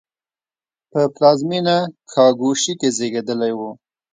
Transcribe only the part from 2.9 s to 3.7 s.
زېږېدلی و.